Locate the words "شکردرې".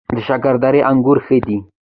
0.27-0.81